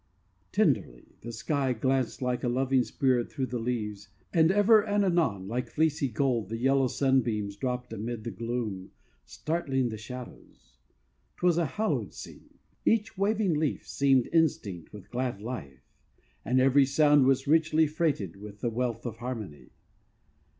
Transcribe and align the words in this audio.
Tenderly, 0.51 1.15
the 1.21 1.31
sky 1.31 1.73
Glanced 1.73 2.23
like 2.23 2.43
a 2.43 2.49
loving 2.49 2.83
spirit 2.83 3.31
through 3.31 3.45
the 3.45 3.59
leaves; 3.59 4.07
And, 4.33 4.49
ever 4.51 4.81
and 4.81 5.05
anon, 5.05 5.47
like 5.47 5.69
fleecy 5.69 6.07
gold, 6.07 6.49
The 6.49 6.57
yellow 6.57 6.87
sunbeams 6.87 7.55
dropped 7.55 7.93
amid 7.93 8.23
the 8.23 8.31
gloom 8.31 8.89
Startling 9.25 9.89
the 9.89 9.99
shadows. 9.99 10.79
Twas 11.35 11.59
a 11.59 11.67
hallowed 11.67 12.15
scene! 12.15 12.57
Each 12.83 13.15
waving 13.15 13.53
leaf 13.53 13.87
seemed 13.87 14.27
Instinct 14.33 14.91
with 14.91 15.11
glad 15.11 15.39
life, 15.39 15.87
And 16.43 16.59
every 16.59 16.87
sound 16.87 17.27
was 17.27 17.45
richly 17.45 17.85
freighted 17.85 18.37
with 18.37 18.61
The 18.61 18.71
wealth 18.71 19.05
of 19.05 19.17
harmony. 19.17 19.69